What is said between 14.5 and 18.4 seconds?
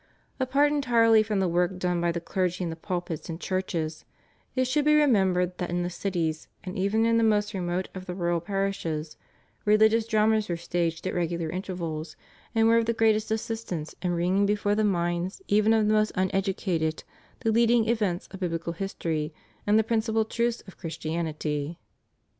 the minds even of the most uneducated the leading events of